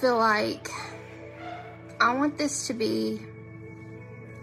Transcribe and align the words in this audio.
feel 0.00 0.16
like 0.16 0.70
I 2.00 2.14
want 2.14 2.38
this 2.38 2.68
to 2.68 2.74
be 2.74 3.20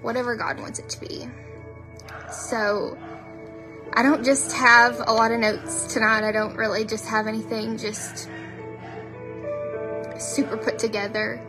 whatever 0.01 0.35
God 0.35 0.59
wants 0.59 0.79
it 0.79 0.89
to 0.89 0.99
be. 0.99 1.27
So 2.31 2.97
I 3.93 4.03
don't 4.03 4.25
just 4.25 4.51
have 4.53 4.99
a 5.07 5.11
lot 5.13 5.31
of 5.31 5.39
notes 5.39 5.93
tonight. 5.93 6.27
I 6.27 6.31
don't 6.31 6.55
really 6.55 6.83
just 6.85 7.07
have 7.07 7.27
anything 7.27 7.77
just 7.77 8.29
super 10.17 10.57
put 10.57 10.79
together. 10.79 11.41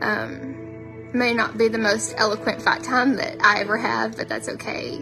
Um, 0.00 1.10
may 1.12 1.34
not 1.34 1.58
be 1.58 1.68
the 1.68 1.78
most 1.78 2.14
eloquent 2.16 2.62
fight 2.62 2.82
time 2.82 3.16
that 3.16 3.36
I 3.40 3.60
ever 3.60 3.76
have, 3.76 4.16
but 4.16 4.28
that's 4.28 4.48
okay. 4.48 4.96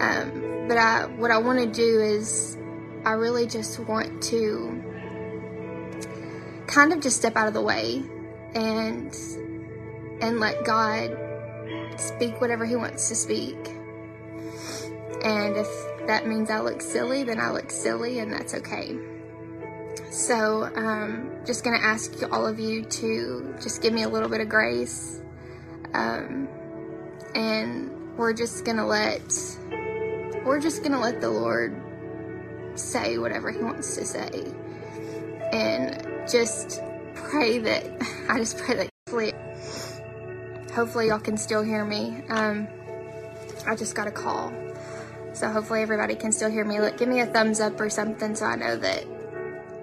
Um, 0.00 0.66
but 0.68 0.78
I, 0.78 1.06
what 1.06 1.30
I 1.30 1.38
want 1.38 1.58
to 1.60 1.66
do 1.66 2.00
is, 2.00 2.56
I 3.04 3.12
really 3.12 3.46
just 3.46 3.78
want 3.80 4.22
to 4.24 4.91
kind 6.72 6.92
of 6.92 7.00
just 7.00 7.18
step 7.18 7.36
out 7.36 7.46
of 7.46 7.54
the 7.54 7.60
way 7.60 8.02
and 8.54 9.14
and 10.22 10.40
let 10.40 10.64
God 10.64 11.16
speak 11.98 12.40
whatever 12.40 12.64
He 12.64 12.76
wants 12.76 13.08
to 13.08 13.14
speak. 13.14 13.56
And 15.24 15.56
if 15.56 15.68
that 16.06 16.26
means 16.26 16.50
I 16.50 16.60
look 16.60 16.80
silly, 16.80 17.24
then 17.24 17.38
I 17.38 17.50
look 17.50 17.70
silly, 17.70 18.18
and 18.20 18.32
that's 18.32 18.54
okay. 18.54 18.96
So, 20.10 20.64
um, 20.74 21.30
just 21.46 21.64
gonna 21.64 21.78
ask 21.78 22.12
all 22.32 22.46
of 22.46 22.58
you 22.58 22.84
to 22.84 23.54
just 23.60 23.82
give 23.82 23.92
me 23.92 24.02
a 24.02 24.08
little 24.08 24.28
bit 24.28 24.40
of 24.40 24.48
grace. 24.48 25.20
Um, 25.94 26.48
and 27.34 28.16
we're 28.16 28.32
just 28.32 28.64
gonna 28.64 28.86
let, 28.86 29.22
we're 30.44 30.60
just 30.60 30.82
gonna 30.82 31.00
let 31.00 31.20
the 31.20 31.30
Lord 31.30 31.80
say 32.74 33.18
whatever 33.18 33.50
He 33.50 33.58
wants 33.58 33.94
to 33.96 34.04
say. 34.04 34.52
And 35.52 36.11
just 36.30 36.82
pray 37.14 37.58
that, 37.58 37.84
I 38.28 38.38
just 38.38 38.58
pray 38.58 38.76
that 38.76 38.90
hopefully, 39.06 39.32
hopefully 40.72 41.08
y'all 41.08 41.20
can 41.20 41.36
still 41.36 41.62
hear 41.62 41.84
me. 41.84 42.22
Um, 42.28 42.68
I 43.66 43.76
just 43.76 43.94
got 43.94 44.06
a 44.06 44.10
call. 44.10 44.52
So 45.34 45.48
hopefully 45.48 45.82
everybody 45.82 46.14
can 46.14 46.32
still 46.32 46.50
hear 46.50 46.64
me. 46.64 46.80
Look, 46.80 46.98
give 46.98 47.08
me 47.08 47.20
a 47.20 47.26
thumbs 47.26 47.60
up 47.60 47.80
or 47.80 47.88
something 47.88 48.34
so 48.34 48.44
I 48.44 48.56
know 48.56 48.76
that 48.76 49.06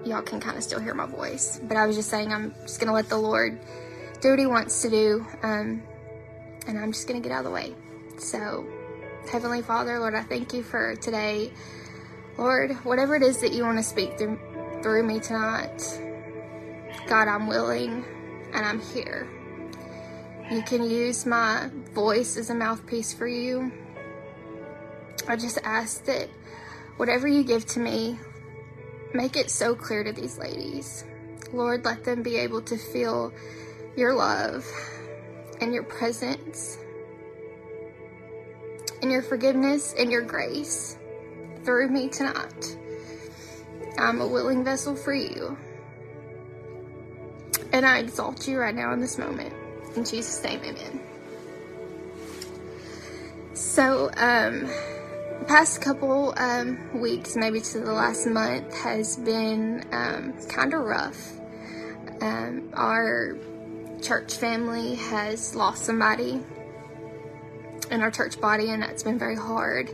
y'all 0.04 0.22
can 0.22 0.40
kind 0.40 0.56
of 0.56 0.62
still 0.62 0.80
hear 0.80 0.94
my 0.94 1.06
voice. 1.06 1.60
But 1.62 1.76
I 1.76 1.86
was 1.86 1.96
just 1.96 2.08
saying, 2.08 2.32
I'm 2.32 2.54
just 2.62 2.78
going 2.78 2.88
to 2.88 2.94
let 2.94 3.08
the 3.08 3.16
Lord 3.16 3.58
do 4.20 4.30
what 4.30 4.38
He 4.38 4.46
wants 4.46 4.82
to 4.82 4.90
do. 4.90 5.26
Um, 5.42 5.82
and 6.66 6.78
I'm 6.78 6.92
just 6.92 7.08
going 7.08 7.20
to 7.20 7.28
get 7.28 7.34
out 7.34 7.40
of 7.40 7.46
the 7.46 7.50
way. 7.50 7.74
So, 8.18 8.66
Heavenly 9.30 9.62
Father, 9.62 9.98
Lord, 9.98 10.14
I 10.14 10.22
thank 10.22 10.52
you 10.52 10.62
for 10.62 10.94
today. 10.96 11.52
Lord, 12.38 12.72
whatever 12.84 13.16
it 13.16 13.22
is 13.22 13.40
that 13.40 13.52
you 13.52 13.64
want 13.64 13.78
to 13.78 13.82
speak 13.82 14.18
through, 14.18 14.38
through 14.82 15.02
me 15.02 15.20
tonight, 15.20 16.00
God, 17.06 17.28
I'm 17.28 17.46
willing 17.46 18.04
and 18.52 18.66
I'm 18.66 18.80
here. 18.80 19.28
You 20.50 20.62
can 20.62 20.88
use 20.88 21.26
my 21.26 21.70
voice 21.94 22.36
as 22.36 22.50
a 22.50 22.54
mouthpiece 22.54 23.12
for 23.12 23.26
you. 23.26 23.72
I 25.28 25.36
just 25.36 25.58
ask 25.62 26.04
that 26.06 26.28
whatever 26.96 27.28
you 27.28 27.44
give 27.44 27.66
to 27.66 27.80
me, 27.80 28.18
make 29.14 29.36
it 29.36 29.50
so 29.50 29.74
clear 29.74 30.02
to 30.02 30.12
these 30.12 30.38
ladies. 30.38 31.04
Lord, 31.52 31.84
let 31.84 32.04
them 32.04 32.22
be 32.22 32.36
able 32.36 32.62
to 32.62 32.76
feel 32.76 33.32
your 33.96 34.14
love 34.14 34.66
and 35.60 35.74
your 35.74 35.82
presence 35.84 36.78
and 39.02 39.10
your 39.10 39.22
forgiveness 39.22 39.94
and 39.98 40.10
your 40.10 40.22
grace 40.22 40.96
through 41.64 41.88
me 41.88 42.08
tonight. 42.08 42.76
I'm 43.98 44.20
a 44.20 44.26
willing 44.26 44.64
vessel 44.64 44.96
for 44.96 45.12
you. 45.12 45.56
And 47.72 47.86
I 47.86 47.98
exalt 47.98 48.48
you 48.48 48.58
right 48.58 48.74
now 48.74 48.92
in 48.92 49.00
this 49.00 49.18
moment. 49.18 49.54
In 49.96 50.04
Jesus' 50.04 50.42
name, 50.42 50.60
amen. 50.64 51.00
So, 53.54 54.10
um, 54.16 54.68
past 55.46 55.80
couple 55.80 56.34
um, 56.36 57.00
weeks, 57.00 57.36
maybe 57.36 57.60
to 57.60 57.80
the 57.80 57.92
last 57.92 58.26
month, 58.26 58.74
has 58.78 59.16
been 59.16 59.84
um, 59.92 60.32
kind 60.48 60.74
of 60.74 60.80
rough. 60.80 61.32
Um, 62.20 62.70
our 62.74 63.36
church 64.02 64.36
family 64.36 64.94
has 64.94 65.54
lost 65.54 65.84
somebody 65.84 66.40
in 67.90 68.00
our 68.00 68.10
church 68.10 68.40
body, 68.40 68.70
and 68.70 68.82
that's 68.82 69.02
been 69.02 69.18
very 69.18 69.36
hard. 69.36 69.90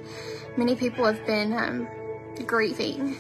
Many 0.57 0.77
people 0.77 1.05
have 1.05 1.25
been 1.27 1.53
um, 1.53 1.89
grieving. 2.47 3.17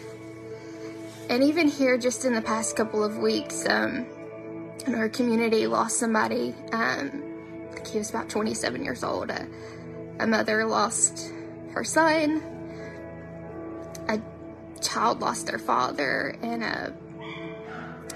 And 1.28 1.42
even 1.42 1.68
here, 1.68 1.98
just 1.98 2.24
in 2.24 2.34
the 2.34 2.42
past 2.42 2.76
couple 2.76 3.02
of 3.02 3.18
weeks, 3.18 3.66
um, 3.68 4.06
in 4.86 4.94
our 4.94 5.08
community, 5.08 5.66
lost 5.66 5.98
somebody. 5.98 6.54
Um, 6.72 7.22
I 7.70 7.74
think 7.74 7.86
he 7.88 7.98
was 7.98 8.10
about 8.10 8.28
27 8.28 8.84
years 8.84 9.02
old. 9.02 9.30
A, 9.30 9.46
a 10.20 10.26
mother 10.26 10.64
lost 10.64 11.32
her 11.72 11.84
son, 11.84 12.42
a 14.08 14.20
child 14.80 15.20
lost 15.20 15.46
their 15.46 15.58
father, 15.58 16.36
and 16.42 16.62
a 16.62 16.94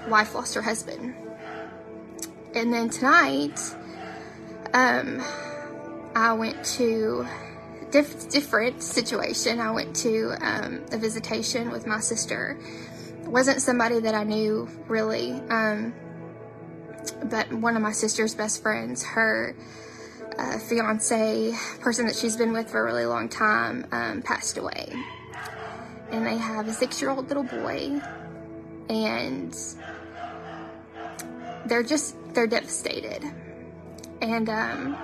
wife 0.07 0.33
lost 0.33 0.55
her 0.55 0.61
husband. 0.61 1.15
And 2.55 2.73
then 2.73 2.89
tonight, 2.89 3.59
um, 4.73 5.23
I 6.15 6.33
went 6.33 6.63
to 6.77 7.25
diff- 7.91 8.29
different 8.29 8.81
situation. 8.81 9.59
I 9.59 9.71
went 9.71 9.95
to 9.97 10.35
um, 10.41 10.83
a 10.91 10.97
visitation 10.97 11.71
with 11.71 11.85
my 11.85 11.99
sister. 11.99 12.57
It 13.23 13.27
wasn't 13.27 13.61
somebody 13.61 13.99
that 13.99 14.15
I 14.15 14.23
knew 14.23 14.67
really, 14.87 15.33
um, 15.49 15.93
but 17.23 17.51
one 17.51 17.75
of 17.75 17.81
my 17.81 17.91
sister's 17.91 18.35
best 18.35 18.61
friends, 18.61 19.03
her 19.03 19.55
uh, 20.37 20.57
fiance, 20.59 21.53
person 21.79 22.05
that 22.07 22.15
she's 22.15 22.35
been 22.35 22.53
with 22.53 22.69
for 22.69 22.81
a 22.81 22.83
really 22.83 23.05
long 23.05 23.29
time, 23.29 23.85
um, 23.91 24.21
passed 24.21 24.57
away. 24.57 24.93
And 26.11 26.25
they 26.25 26.37
have 26.37 26.67
a 26.67 26.73
six 26.73 27.01
year 27.01 27.11
old 27.11 27.29
little 27.29 27.43
boy, 27.43 28.01
and 28.89 29.55
they're 31.65 31.83
just, 31.83 32.15
they're 32.33 32.47
devastated. 32.47 33.23
And 34.21 34.49
um, 34.49 34.97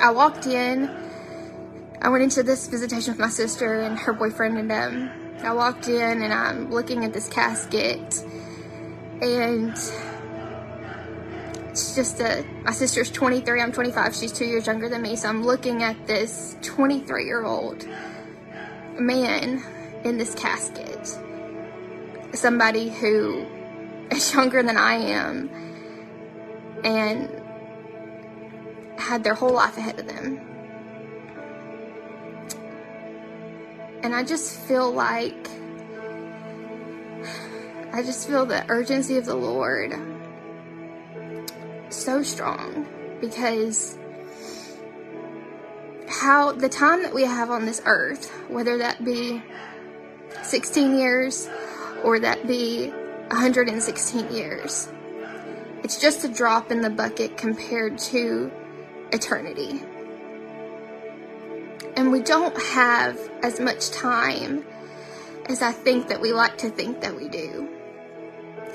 I 0.00 0.10
walked 0.10 0.46
in, 0.46 0.90
I 2.02 2.08
went 2.08 2.24
into 2.24 2.42
this 2.42 2.66
visitation 2.66 3.12
with 3.12 3.20
my 3.20 3.28
sister 3.28 3.80
and 3.80 3.98
her 3.98 4.12
boyfriend, 4.12 4.58
and 4.58 4.72
um, 4.72 5.10
I 5.42 5.52
walked 5.52 5.88
in 5.88 6.22
and 6.22 6.32
I'm 6.32 6.70
looking 6.70 7.04
at 7.04 7.12
this 7.12 7.28
casket, 7.28 8.24
and 9.22 9.76
it's 11.76 11.94
just 11.94 12.20
a, 12.20 12.42
my 12.64 12.70
sister's 12.70 13.10
23, 13.10 13.60
I'm 13.60 13.70
25, 13.70 14.14
she's 14.14 14.32
two 14.32 14.46
years 14.46 14.66
younger 14.66 14.88
than 14.88 15.02
me, 15.02 15.14
so 15.14 15.28
I'm 15.28 15.44
looking 15.44 15.82
at 15.82 16.06
this 16.06 16.56
23 16.62 17.26
year 17.26 17.44
old 17.44 17.86
man 18.98 19.62
in 20.02 20.16
this 20.16 20.34
casket. 20.34 21.18
Somebody 22.32 22.88
who 22.88 23.44
is 24.10 24.32
younger 24.34 24.62
than 24.62 24.78
I 24.78 24.94
am 24.94 25.50
and 26.82 27.28
had 28.98 29.22
their 29.22 29.34
whole 29.34 29.52
life 29.52 29.76
ahead 29.76 30.00
of 30.00 30.08
them. 30.08 30.40
And 34.02 34.14
I 34.14 34.24
just 34.24 34.58
feel 34.60 34.90
like, 34.90 35.50
I 37.92 38.02
just 38.02 38.26
feel 38.26 38.46
the 38.46 38.64
urgency 38.70 39.18
of 39.18 39.26
the 39.26 39.34
Lord 39.34 40.15
so 41.96 42.22
strong 42.22 42.86
because 43.20 43.98
how 46.08 46.52
the 46.52 46.68
time 46.68 47.02
that 47.02 47.14
we 47.14 47.22
have 47.22 47.50
on 47.50 47.66
this 47.66 47.82
earth, 47.84 48.30
whether 48.48 48.78
that 48.78 49.04
be 49.04 49.42
16 50.42 50.98
years 50.98 51.48
or 52.04 52.20
that 52.20 52.46
be 52.46 52.88
116 52.88 54.32
years, 54.32 54.88
it's 55.82 56.00
just 56.00 56.24
a 56.24 56.28
drop 56.28 56.70
in 56.70 56.80
the 56.80 56.90
bucket 56.90 57.36
compared 57.36 57.98
to 57.98 58.50
eternity. 59.12 59.82
And 61.96 62.12
we 62.12 62.20
don't 62.20 62.56
have 62.60 63.18
as 63.42 63.58
much 63.58 63.90
time 63.90 64.64
as 65.48 65.62
I 65.62 65.72
think 65.72 66.08
that 66.08 66.20
we 66.20 66.32
like 66.32 66.58
to 66.58 66.70
think 66.70 67.00
that 67.00 67.16
we 67.16 67.28
do. 67.28 67.68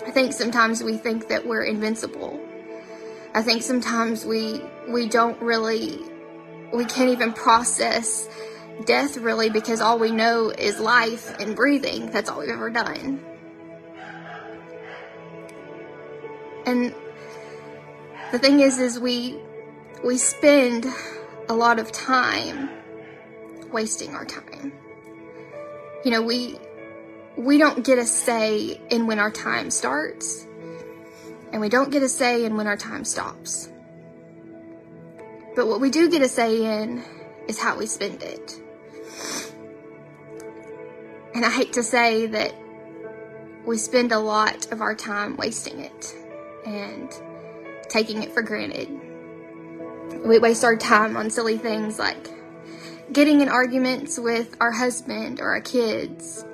I 0.06 0.12
think 0.12 0.34
sometimes 0.34 0.81
we 0.81 0.98
think 0.98 1.28
that 1.28 1.46
we're 1.46 1.63
invincible 1.63 2.40
I 3.33 3.42
think 3.42 3.63
sometimes 3.63 4.25
we 4.25 4.62
we 4.89 5.07
don't 5.07 5.42
really 5.42 6.00
we 6.74 6.86
can't 6.86 7.10
even 7.10 7.33
process 7.33 8.28
death 8.86 9.18
really 9.18 9.50
because 9.50 9.80
all 9.80 10.00
we 10.00 10.12
know 10.12 10.50
is 10.50 10.80
life 10.80 11.39
and 11.39 11.56
breathing. 11.56 12.10
That's 12.12 12.30
all 12.30 12.39
we've 12.39 12.50
ever 12.50 12.69
done. 12.69 13.24
And 16.66 16.94
the 18.31 18.39
thing 18.39 18.60
is 18.60 18.80
is 18.80 19.00
we 19.00 19.39
we 20.04 20.18
spend 20.18 20.86
a 21.48 21.54
lot 21.54 21.80
of 21.80 21.92
time 21.92 22.69
wasting 23.72 24.13
our 24.13 24.25
time. 24.25 24.74
You 26.04 26.12
know, 26.12 26.22
we 26.22 26.57
we 27.38 27.57
don't 27.57 27.86
get 27.86 27.98
a 27.98 28.06
say 28.06 28.80
in 28.89 29.07
when 29.07 29.19
our 29.19 29.31
time 29.31 29.72
starts 29.72 30.48
And 31.51 31.59
we 31.59 31.69
don't 31.69 31.92
get 31.92 32.01
a 32.01 32.09
say 32.09 32.45
in 32.45 32.56
when 32.56 32.68
our 32.68 32.77
time 32.77 33.03
stops. 33.03 33.69
But 35.56 35.68
what 35.68 35.81
we 35.81 35.89
do 35.89 36.09
get 36.09 36.21
a 36.21 36.30
say 36.30 36.81
in 36.81 37.03
is 37.48 37.59
how 37.59 37.77
we 37.77 37.86
spend 37.86 38.24
it. 38.24 38.62
And 41.33 41.45
I 41.45 41.50
hate 41.50 41.74
to 41.74 41.83
say 41.83 42.27
that 42.27 42.53
we 43.65 43.77
spend 43.77 44.12
a 44.12 44.19
lot 44.19 44.71
of 44.71 44.81
our 44.81 44.95
time 44.95 45.36
wasting 45.38 45.80
it 45.80 46.15
and 46.65 47.12
taking 47.89 48.24
it 48.24 48.33
for 48.33 48.42
granted. 48.42 48.89
We 50.25 50.39
waste 50.39 50.63
our 50.63 50.77
time 50.77 51.18
on 51.18 51.30
silly 51.30 51.57
things 51.57 52.00
like 52.00 52.30
getting 53.12 53.42
in 53.42 53.50
arguments 53.50 54.18
with 54.18 54.56
our 54.62 54.71
husband 54.71 55.42
or 55.42 55.50
our 55.50 55.62
kids. 55.62 56.45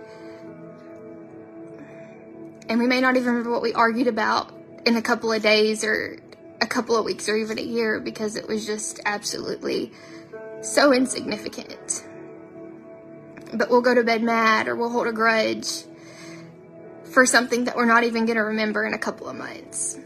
And 2.69 2.79
we 2.79 2.87
may 2.87 2.99
not 2.99 3.15
even 3.15 3.27
remember 3.27 3.51
what 3.51 3.61
we 3.61 3.73
argued 3.73 4.07
about 4.07 4.56
in 4.85 4.95
a 4.95 5.01
couple 5.01 5.31
of 5.31 5.41
days 5.41 5.83
or 5.83 6.17
a 6.61 6.67
couple 6.67 6.95
of 6.95 7.05
weeks 7.05 7.29
or 7.29 7.35
even 7.35 7.59
a 7.59 7.63
year 7.63 7.99
because 7.99 8.35
it 8.35 8.47
was 8.47 8.65
just 8.65 8.99
absolutely 9.05 9.91
so 10.61 10.91
insignificant. 10.93 12.05
But 13.53 13.69
we'll 13.69 13.81
go 13.81 13.93
to 13.93 14.03
bed 14.03 14.23
mad 14.23 14.67
or 14.67 14.75
we'll 14.75 14.89
hold 14.89 15.07
a 15.07 15.11
grudge 15.11 15.83
for 17.05 17.25
something 17.25 17.65
that 17.65 17.75
we're 17.75 17.85
not 17.85 18.03
even 18.03 18.25
going 18.25 18.37
to 18.37 18.43
remember 18.43 18.85
in 18.85 18.93
a 18.93 18.97
couple 18.97 19.27
of 19.27 19.35
months. 19.35 19.97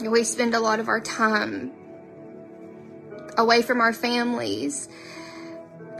We 0.00 0.24
spend 0.24 0.54
a 0.54 0.60
lot 0.60 0.80
of 0.80 0.88
our 0.88 1.00
time 1.00 1.72
away 3.36 3.62
from 3.62 3.80
our 3.80 3.92
families, 3.92 4.88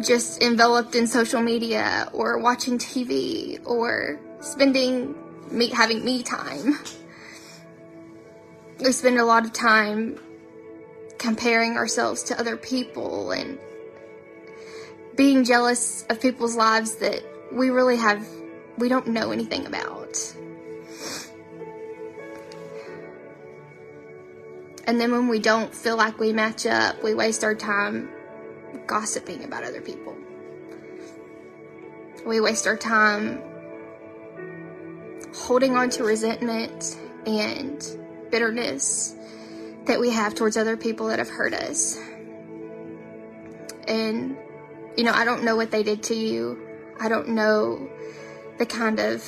just 0.02 0.42
enveloped 0.42 0.94
in 0.94 1.06
social 1.06 1.42
media 1.42 2.08
or 2.12 2.38
watching 2.38 2.78
TV 2.78 3.60
or 3.66 4.18
spending 4.40 5.14
me 5.50 5.68
having 5.68 6.04
me 6.04 6.22
time. 6.22 6.78
We 8.82 8.92
spend 8.92 9.18
a 9.18 9.24
lot 9.24 9.44
of 9.44 9.52
time 9.52 10.18
comparing 11.18 11.76
ourselves 11.76 12.22
to 12.24 12.40
other 12.40 12.56
people 12.56 13.30
and 13.30 13.58
being 15.16 15.44
jealous 15.44 16.06
of 16.08 16.20
people's 16.20 16.56
lives 16.56 16.96
that 16.96 17.22
we 17.52 17.68
really 17.68 17.96
have 17.96 18.26
we 18.78 18.88
don't 18.88 19.08
know 19.08 19.30
anything 19.30 19.66
about. 19.66 20.34
And 24.86 24.98
then 24.98 25.12
when 25.12 25.28
we 25.28 25.38
don't 25.38 25.74
feel 25.74 25.96
like 25.96 26.18
we 26.18 26.32
match 26.32 26.64
up, 26.64 27.02
we 27.02 27.14
waste 27.14 27.44
our 27.44 27.54
time 27.54 28.08
gossiping 28.86 29.44
about 29.44 29.62
other 29.62 29.82
people. 29.82 30.16
We 32.26 32.40
waste 32.40 32.66
our 32.66 32.76
time 32.76 33.42
holding 35.34 35.76
on 35.76 35.90
to 35.90 36.04
resentment 36.04 36.96
and 37.26 37.99
bitterness 38.30 39.14
that 39.86 40.00
we 40.00 40.10
have 40.10 40.34
towards 40.34 40.56
other 40.56 40.76
people 40.76 41.08
that 41.08 41.18
have 41.18 41.28
hurt 41.28 41.54
us. 41.54 41.98
And, 43.88 44.36
you 44.96 45.04
know, 45.04 45.12
I 45.12 45.24
don't 45.24 45.44
know 45.44 45.56
what 45.56 45.70
they 45.70 45.82
did 45.82 46.02
to 46.04 46.14
you. 46.14 46.66
I 46.98 47.08
don't 47.08 47.30
know 47.30 47.90
the 48.58 48.66
kind 48.66 49.00
of 49.00 49.24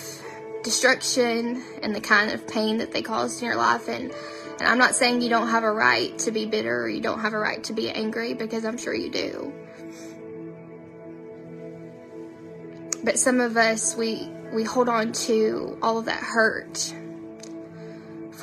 destruction 0.63 1.63
and 1.83 1.95
the 1.95 2.01
kind 2.01 2.31
of 2.31 2.47
pain 2.47 2.79
that 2.79 2.93
they 2.93 3.03
caused 3.03 3.43
in 3.43 3.47
your 3.47 3.57
life. 3.57 3.89
And 3.89 4.13
and 4.63 4.71
I'm 4.71 4.79
not 4.79 4.95
saying 4.95 5.23
you 5.23 5.29
don't 5.29 5.49
have 5.49 5.65
a 5.65 5.73
right 5.73 6.17
to 6.21 6.31
be 6.31 6.47
bitter 6.47 6.83
or 6.83 6.89
you 6.89 7.01
don't 7.01 7.19
have 7.19 7.33
a 7.33 7.39
right 7.39 7.65
to 7.65 7.73
be 7.73 7.91
angry 7.91 8.35
because 8.35 8.65
I'm 8.65 8.79
sure 8.79 8.95
you 8.95 9.11
do. 9.11 9.53
But 13.03 13.19
some 13.19 13.41
of 13.41 13.57
us, 13.57 13.97
we, 13.97 14.29
we 14.53 14.63
hold 14.63 14.89
on 14.89 15.11
to 15.13 15.77
all 15.83 15.99
of 15.99 16.05
that 16.05 16.23
hurt 16.23 16.95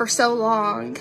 for 0.00 0.06
so 0.06 0.32
long. 0.32 0.96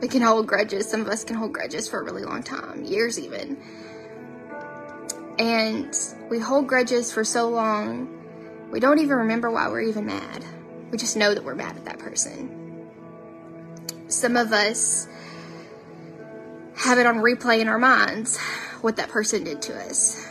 We 0.00 0.08
can 0.08 0.22
hold 0.22 0.46
grudges. 0.46 0.88
Some 0.88 1.02
of 1.02 1.08
us 1.08 1.24
can 1.24 1.36
hold 1.36 1.52
grudges 1.52 1.86
for 1.86 2.00
a 2.00 2.02
really 2.02 2.24
long 2.24 2.42
time, 2.42 2.84
years 2.84 3.20
even. 3.20 3.62
And 5.38 5.94
we 6.30 6.38
hold 6.38 6.66
grudges 6.66 7.12
for 7.12 7.22
so 7.22 7.50
long, 7.50 8.08
we 8.70 8.80
don't 8.80 8.98
even 8.98 9.18
remember 9.18 9.50
why 9.50 9.68
we're 9.68 9.82
even 9.82 10.06
mad. 10.06 10.42
We 10.90 10.96
just 10.96 11.18
know 11.18 11.34
that 11.34 11.44
we're 11.44 11.54
mad 11.54 11.76
at 11.76 11.84
that 11.84 11.98
person 11.98 12.62
some 14.12 14.36
of 14.36 14.52
us 14.52 15.08
have 16.76 16.98
it 16.98 17.06
on 17.06 17.16
replay 17.16 17.60
in 17.60 17.68
our 17.68 17.78
minds 17.78 18.38
what 18.80 18.96
that 18.96 19.08
person 19.08 19.44
did 19.44 19.62
to 19.62 19.78
us. 19.88 20.26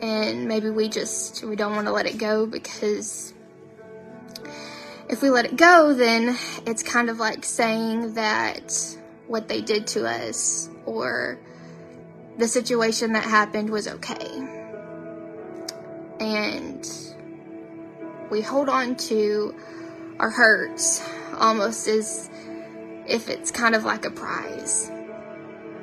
And 0.00 0.46
maybe 0.48 0.70
we 0.70 0.88
just 0.88 1.44
we 1.44 1.56
don't 1.56 1.74
want 1.74 1.86
to 1.86 1.92
let 1.92 2.06
it 2.06 2.18
go 2.18 2.46
because 2.46 3.33
if 5.08 5.22
we 5.22 5.30
let 5.30 5.44
it 5.44 5.56
go, 5.56 5.94
then 5.94 6.36
it's 6.66 6.82
kind 6.82 7.10
of 7.10 7.18
like 7.18 7.44
saying 7.44 8.14
that 8.14 8.96
what 9.26 9.48
they 9.48 9.60
did 9.60 9.86
to 9.88 10.06
us 10.06 10.68
or 10.86 11.38
the 12.38 12.48
situation 12.48 13.12
that 13.12 13.24
happened 13.24 13.70
was 13.70 13.86
okay. 13.86 14.48
And 16.20 16.88
we 18.30 18.40
hold 18.40 18.68
on 18.68 18.96
to 18.96 19.54
our 20.18 20.30
hurts 20.30 21.06
almost 21.38 21.86
as 21.88 22.30
if 23.06 23.28
it's 23.28 23.50
kind 23.50 23.74
of 23.74 23.84
like 23.84 24.04
a 24.04 24.10
prize. 24.10 24.90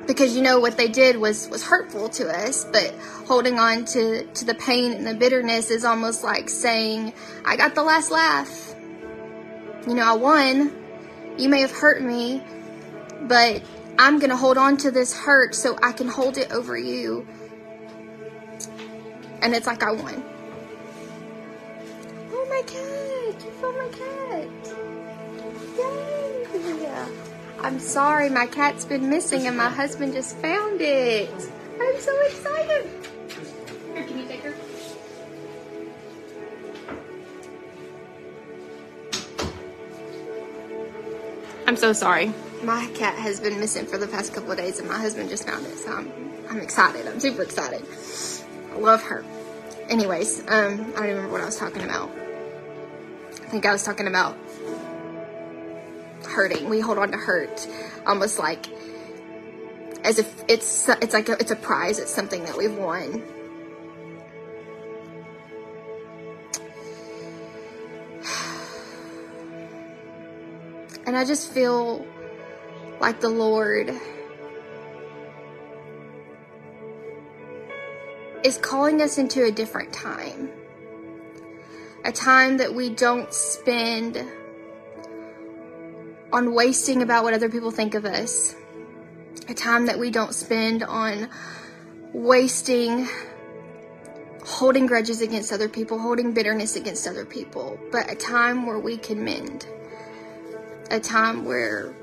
Because 0.08 0.36
you 0.36 0.42
know 0.42 0.60
what 0.60 0.78
they 0.78 0.88
did 0.88 1.18
was 1.18 1.48
was 1.50 1.64
hurtful 1.64 2.10
to 2.10 2.28
us, 2.30 2.66
but 2.66 2.92
holding 3.28 3.60
on 3.60 3.86
to 3.86 4.26
to 4.26 4.46
the 4.46 4.56
pain 4.56 4.94
and 4.94 5.06
the 5.06 5.14
bitterness 5.14 5.70
is 5.70 5.86
almost 5.86 6.24
like 6.24 6.50
saying, 6.50 7.14
"I 7.46 7.56
got 7.56 7.76
the 7.76 7.84
last 7.84 8.10
laugh. 8.10 8.76
You 9.88 9.96
know, 9.96 10.04
I 10.04 10.14
won. 10.14 10.72
You 11.38 11.50
may 11.50 11.62
have 11.62 11.72
hurt 11.72 12.02
me, 12.02 12.44
but 13.22 13.62
I'm 13.98 14.20
going 14.20 14.30
to 14.30 14.38
hold 14.38 14.58
on 14.58 14.78
to 14.78 14.92
this 14.92 15.14
hurt 15.14 15.56
so 15.56 15.78
I 15.82 15.92
can 15.92 16.08
hold 16.08 16.38
it 16.38 16.52
over 16.52 16.78
you." 16.78 17.28
And 19.42 19.56
it's 19.56 19.66
like 19.66 19.82
I 19.84 19.92
won. 19.92 20.24
Oh 22.32 22.46
my 22.50 22.62
cat! 22.68 23.44
You 23.44 23.52
found 23.60 23.78
my 23.78 23.90
cat. 23.90 24.48
Yay! 25.78 26.84
Yeah. 26.84 27.08
I'm 27.60 27.80
sorry, 27.80 28.30
my 28.30 28.48
cat's 28.48 28.86
been 28.86 29.10
missing 29.10 29.48
and 29.48 29.56
my 29.56 29.70
husband 29.70 30.14
just 30.14 30.36
found 30.38 30.82
it. 30.82 31.30
I'm 31.80 32.00
so 32.00 32.20
excited. 32.22 32.90
I'm 41.72 41.78
so 41.78 41.94
sorry. 41.94 42.34
My 42.64 42.86
cat 42.96 43.16
has 43.16 43.40
been 43.40 43.58
missing 43.58 43.86
for 43.86 43.98
the 43.98 44.06
past 44.06 44.34
couple 44.34 44.52
of 44.52 44.58
days 44.58 44.80
and 44.80 44.90
my 44.90 44.98
husband 44.98 45.30
just 45.30 45.48
found 45.48 45.66
it, 45.66 45.78
so 45.78 45.94
I'm, 45.94 46.12
I'm 46.50 46.60
excited. 46.60 47.08
I'm 47.08 47.22
super 47.22 47.44
excited. 47.44 47.82
I 48.74 48.78
love 48.78 49.02
her. 49.04 49.24
Anyways, 49.88 50.42
um, 50.42 50.48
I 50.50 50.68
don't 50.68 50.90
even 50.90 51.08
remember 51.08 51.32
what 51.32 51.42
I 51.42 51.46
was 51.46 51.56
talking 51.56 51.82
about. 51.82 52.12
I 53.32 53.46
think 53.48 53.66
I 53.66 53.72
was 53.72 53.84
talking 53.84 54.08
about 54.08 54.38
hurting. 56.28 56.70
We 56.70 56.82
hold 56.82 56.98
on 56.98 57.10
to 57.12 57.18
hurt 57.18 57.66
almost 58.06 58.38
like 58.38 58.68
as 60.04 60.20
if 60.20 60.44
it's 60.50 60.90
it's 60.90 61.14
like 61.14 61.30
a, 61.30 61.38
it's 61.40 61.52
a 61.52 61.56
prize. 61.56 62.00
It's 62.00 62.14
something 62.14 62.44
that 62.44 62.58
we've 62.58 62.76
won. 62.78 63.24
And 71.12 71.18
I 71.18 71.26
just 71.26 71.52
feel 71.52 72.08
like 73.02 73.20
the 73.20 73.28
Lord 73.28 73.94
is 78.46 78.58
calling 78.58 79.02
us 79.02 79.18
into 79.18 79.44
a 79.44 79.52
different 79.52 79.92
time. 79.92 80.50
A 82.06 82.14
time 82.14 82.56
that 82.60 82.74
we 82.74 82.92
don't 82.92 83.34
spend 83.34 84.26
on 86.32 86.54
wasting 86.54 87.02
about 87.02 87.26
what 87.26 87.34
other 87.34 87.50
people 87.50 87.72
think 87.72 87.94
of 87.94 88.06
us. 88.06 88.56
A 89.50 89.54
time 89.54 89.88
that 89.88 90.00
we 90.00 90.12
don't 90.12 90.34
spend 90.34 90.82
on 90.82 91.30
wasting 92.14 93.10
holding 94.46 94.86
grudges 94.86 95.22
against 95.22 95.52
other 95.52 95.68
people, 95.68 96.00
holding 96.00 96.32
bitterness 96.32 96.78
against 96.78 97.06
other 97.06 97.26
people, 97.26 97.78
but 97.92 98.10
a 98.10 98.16
time 98.16 98.66
where 98.66 98.80
we 98.80 98.96
can 98.96 99.22
mend. 99.26 99.68
A 100.92 101.00
time 101.00 101.46
where 101.46 101.96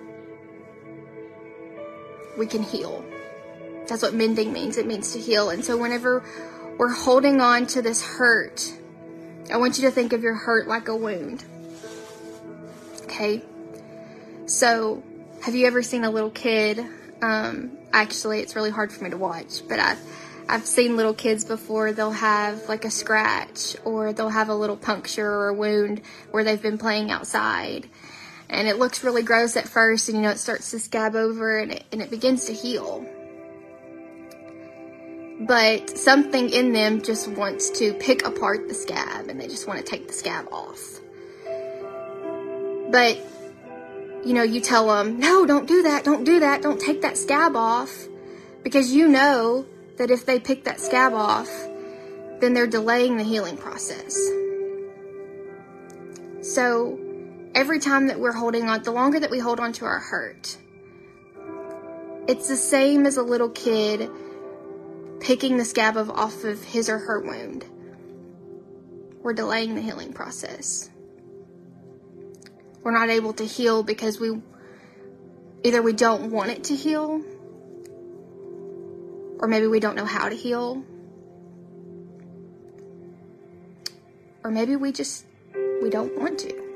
we 2.37 2.47
can 2.47 2.63
heal. 2.63 3.05
That's 3.87 4.03
what 4.03 4.15
mending 4.15 4.53
means. 4.53 4.77
It 4.77 4.87
means 4.87 5.13
to 5.13 5.19
heal. 5.19 5.51
And 5.51 5.65
so 5.65 5.77
whenever 5.77 6.25
we're 6.79 6.93
holding 6.93 7.41
on 7.41 7.67
to 7.69 7.83
this 7.83 8.03
hurt, 8.03 8.73
I 9.53 9.57
want 9.57 9.79
you 9.79 9.85
to 9.85 9.91
think 9.91 10.13
of 10.13 10.23
your 10.23 10.35
hurt 10.35 10.69
like 10.69 10.89
a 10.89 10.97
wound. 10.97 11.45
Okay? 13.05 13.43
So, 14.47 15.03
have 15.43 15.55
you 15.55 15.67
ever 15.67 15.83
seen 15.83 16.05
a 16.05 16.11
little 16.11 16.31
kid? 16.31 16.85
Um, 17.21 17.79
actually, 17.93 18.41
it's 18.41 18.55
really 18.57 18.71
hard 18.71 18.93
for 18.93 19.05
me 19.05 19.11
to 19.11 19.17
watch, 19.17 19.63
but 19.69 19.79
I've 19.79 20.01
I've 20.49 20.65
seen 20.65 20.97
little 20.97 21.13
kids 21.13 21.45
before. 21.45 21.93
They'll 21.93 22.11
have 22.11 22.69
like 22.69 22.85
a 22.85 22.91
scratch, 22.91 23.77
or 23.85 24.13
they'll 24.13 24.31
have 24.31 24.49
a 24.49 24.55
little 24.55 24.77
puncture 24.77 25.31
or 25.31 25.49
a 25.49 25.55
wound 25.55 26.01
where 26.31 26.45
they've 26.45 26.61
been 26.61 26.79
playing 26.79 27.11
outside, 27.11 27.89
and 28.51 28.67
it 28.67 28.79
looks 28.79 29.05
really 29.05 29.23
gross 29.23 29.57
at 29.57 29.69
first 29.69 30.09
and 30.09 30.17
you 30.17 30.23
know 30.23 30.31
it 30.31 30.39
starts 30.39 30.71
to 30.71 30.79
scab 30.79 31.15
over 31.15 31.59
and 31.59 31.73
it, 31.73 31.85
and 31.93 32.01
it 32.01 32.11
begins 32.11 32.47
to 32.47 32.53
heal. 32.53 33.07
But 35.41 35.97
something 35.97 36.51
in 36.51 36.73
them 36.73 37.03
just 37.03 37.29
wants 37.29 37.71
to 37.79 37.95
pick 37.95 38.25
apart 38.25 38.69
the 38.69 38.75
scab 38.75 39.29
and 39.29 39.41
they 39.41 39.47
just 39.47 39.69
want 39.69 39.79
to 39.79 39.85
take 39.85 40.09
the 40.09 40.13
scab 40.13 40.49
off. 40.51 41.01
But 42.91 43.19
you 44.25 44.35
know 44.35 44.43
you 44.43 44.61
tell 44.61 44.89
them 44.89 45.21
no 45.21 45.47
don't 45.47 45.69
do 45.69 45.83
that 45.83 46.05
don't 46.05 46.25
do 46.25 46.41
that 46.41 46.61
don't 46.61 46.81
take 46.81 47.03
that 47.03 47.17
scab 47.17 47.55
off 47.55 48.09
because 48.65 48.93
you 48.93 49.07
know 49.07 49.65
that 49.97 50.11
if 50.11 50.27
they 50.27 50.41
pick 50.41 50.65
that 50.65 50.81
scab 50.81 51.15
off 51.15 51.49
then 52.41 52.53
they're 52.53 52.67
delaying 52.67 53.17
the 53.17 53.25
healing 53.25 53.57
process. 53.57 54.17
So 56.43 56.99
every 57.59 57.81
time 57.81 58.07
that 58.07 58.21
we're 58.21 58.33
holding 58.33 58.69
on, 58.69 58.85
the 58.85 58.93
longer 58.93 59.19
that 59.19 59.33
we 59.33 59.41
hold 59.41 59.59
on 59.59 59.73
to 59.73 59.85
our 59.85 59.99
hurt, 59.99 60.57
it's 62.29 62.47
the 62.47 62.57
same 62.57 63.05
as 63.05 63.17
a 63.17 63.23
little 63.23 63.49
kid 63.49 64.09
picking 65.19 65.57
the 65.57 65.65
scab 65.65 65.97
of 65.97 66.09
off 66.09 66.45
of 66.45 66.63
his 66.63 66.89
or 66.89 66.99
her 66.99 67.21
wound. 67.21 67.65
We're 69.25 69.33
delaying 69.33 69.75
the 69.75 69.81
healing 69.81 70.13
process. 70.13 70.89
We're 72.85 72.93
not 72.93 73.09
able 73.09 73.33
to 73.33 73.45
heal 73.45 73.83
because 73.83 74.21
we 74.21 74.41
either 75.65 75.83
we 75.83 75.95
don't 75.95 76.31
want 76.31 76.51
it 76.51 76.63
to 76.65 76.77
heal 76.77 77.25
or 79.41 79.49
maybe 79.49 79.67
we 79.67 79.81
don't 79.81 79.97
know 79.97 80.05
how 80.05 80.29
to 80.29 80.37
heal. 80.37 80.85
Or 84.45 84.53
maybe 84.53 84.77
we 84.77 84.93
just 84.93 85.27
we 85.83 85.91
don't 85.91 86.17
want 86.17 86.39
to. 86.39 86.68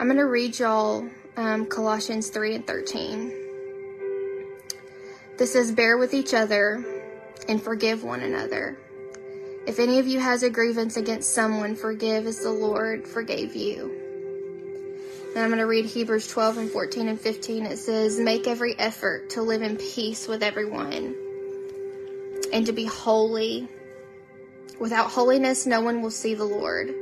I'm 0.00 0.06
going 0.06 0.16
to 0.16 0.24
read 0.24 0.58
y'all 0.58 1.06
um, 1.36 1.66
Colossians 1.66 2.30
3 2.30 2.54
and 2.54 2.66
13. 2.66 3.34
This 5.36 5.52
says, 5.52 5.72
Bear 5.72 5.98
with 5.98 6.14
each 6.14 6.32
other 6.32 6.82
and 7.48 7.62
forgive 7.62 8.02
one 8.02 8.20
another. 8.20 8.78
If 9.66 9.78
any 9.78 9.98
of 9.98 10.06
you 10.06 10.18
has 10.18 10.42
a 10.42 10.48
grievance 10.48 10.96
against 10.96 11.34
someone, 11.34 11.76
forgive 11.76 12.26
as 12.26 12.40
the 12.40 12.50
Lord 12.50 13.06
forgave 13.06 13.54
you. 13.54 13.94
Then 15.34 15.44
I'm 15.44 15.50
going 15.50 15.60
to 15.60 15.66
read 15.66 15.84
Hebrews 15.84 16.28
12 16.28 16.56
and 16.56 16.70
14 16.70 17.08
and 17.08 17.20
15. 17.20 17.66
It 17.66 17.76
says, 17.76 18.18
Make 18.18 18.46
every 18.46 18.78
effort 18.78 19.28
to 19.30 19.42
live 19.42 19.60
in 19.60 19.76
peace 19.76 20.26
with 20.26 20.42
everyone 20.42 21.14
and 22.54 22.64
to 22.64 22.72
be 22.72 22.86
holy. 22.86 23.68
Without 24.78 25.10
holiness, 25.10 25.66
no 25.66 25.82
one 25.82 26.00
will 26.00 26.10
see 26.10 26.32
the 26.32 26.44
Lord. 26.44 26.94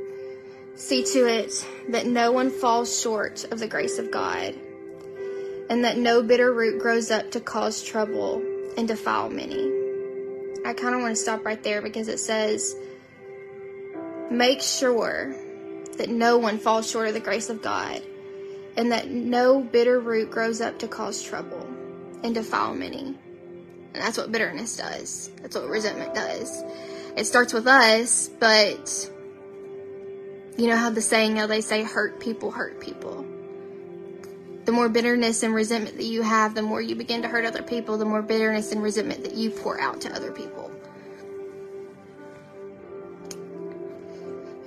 See 0.79 1.03
to 1.03 1.27
it 1.27 1.67
that 1.89 2.05
no 2.05 2.31
one 2.31 2.49
falls 2.49 3.01
short 3.01 3.43
of 3.51 3.59
the 3.59 3.67
grace 3.67 3.99
of 3.99 4.11
God, 4.11 4.55
and 5.69 5.83
that 5.83 5.97
no 5.97 6.23
bitter 6.23 6.53
root 6.53 6.81
grows 6.81 7.11
up 7.11 7.31
to 7.31 7.41
cause 7.41 7.83
trouble 7.83 8.41
and 8.77 8.87
defile 8.87 9.29
many. 9.29 9.69
I 10.65 10.73
kind 10.73 10.95
of 10.95 11.01
want 11.01 11.15
to 11.17 11.21
stop 11.21 11.45
right 11.45 11.61
there 11.61 11.81
because 11.81 12.07
it 12.07 12.17
says, 12.17 12.77
make 14.31 14.61
sure 14.61 15.35
that 15.97 16.09
no 16.09 16.37
one 16.37 16.57
falls 16.57 16.89
short 16.89 17.09
of 17.09 17.13
the 17.13 17.19
grace 17.19 17.49
of 17.49 17.61
God, 17.61 18.01
and 18.77 18.93
that 18.93 19.09
no 19.09 19.61
bitter 19.61 19.99
root 19.99 20.31
grows 20.31 20.61
up 20.61 20.79
to 20.79 20.87
cause 20.87 21.21
trouble 21.21 21.67
and 22.23 22.33
defile 22.33 22.73
many. 22.73 23.17
And 23.93 23.95
that's 23.95 24.17
what 24.17 24.31
bitterness 24.31 24.77
does. 24.77 25.29
That's 25.41 25.57
what 25.57 25.67
resentment 25.67 26.15
does. 26.15 26.63
It 27.17 27.25
starts 27.25 27.51
with 27.51 27.67
us, 27.67 28.29
but 28.39 29.11
you 30.59 30.67
know 30.67 30.75
how 30.75 30.89
the 30.89 31.01
saying, 31.01 31.37
how 31.37 31.47
they 31.47 31.61
say, 31.61 31.83
hurt 31.83 32.19
people 32.19 32.51
hurt 32.51 32.81
people. 32.81 33.25
The 34.65 34.73
more 34.73 34.89
bitterness 34.89 35.41
and 35.41 35.53
resentment 35.53 35.95
that 35.95 36.05
you 36.05 36.21
have, 36.21 36.53
the 36.53 36.61
more 36.61 36.81
you 36.81 36.95
begin 36.95 37.21
to 37.21 37.29
hurt 37.29 37.45
other 37.45 37.63
people, 37.63 37.97
the 37.97 38.05
more 38.05 38.21
bitterness 38.21 38.73
and 38.73 38.83
resentment 38.83 39.23
that 39.23 39.35
you 39.35 39.51
pour 39.51 39.79
out 39.79 40.01
to 40.01 40.13
other 40.13 40.31
people. 40.33 40.69